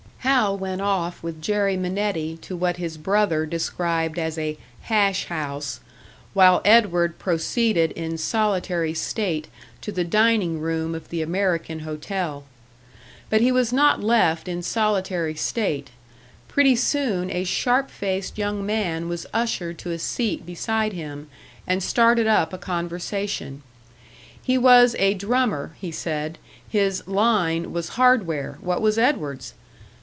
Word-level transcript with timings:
Hal 0.21 0.55
went 0.55 0.81
off 0.81 1.23
with 1.23 1.41
Jerry 1.41 1.75
Minetti 1.75 2.37
to 2.43 2.55
what 2.55 2.77
his 2.77 2.95
brother 2.99 3.45
described 3.47 4.19
as 4.19 4.37
a 4.37 4.55
"hash 4.83 5.25
house," 5.25 5.79
while 6.35 6.61
Edward 6.63 7.17
proceeded 7.17 7.89
in 7.93 8.19
solitary 8.19 8.93
state 8.93 9.47
to 9.81 9.91
the 9.91 10.03
dining 10.03 10.59
room 10.59 10.93
of 10.93 11.09
the 11.09 11.23
American 11.23 11.79
Hotel. 11.79 12.43
But 13.31 13.41
he 13.41 13.51
was 13.51 13.73
not 13.73 14.03
left 14.03 14.47
in 14.47 14.61
solitary 14.61 15.33
state; 15.33 15.89
pretty 16.47 16.75
soon 16.75 17.31
a 17.31 17.43
sharp 17.43 17.89
faced 17.89 18.37
young 18.37 18.63
man 18.63 19.09
was 19.09 19.25
ushered 19.33 19.79
to 19.79 19.91
a 19.91 19.97
seat 19.97 20.45
beside 20.45 20.93
him, 20.93 21.29
and 21.65 21.81
started 21.81 22.27
up 22.27 22.53
a 22.53 22.59
conversation. 22.59 23.63
He 24.41 24.57
was 24.57 24.95
a 24.99 25.15
"drummer," 25.15 25.75
he 25.81 25.91
said; 25.91 26.37
his 26.69 27.05
"line" 27.07 27.73
was 27.73 27.89
hardware, 27.99 28.59
what 28.61 28.81
was 28.83 28.99
Edward's? 28.99 29.55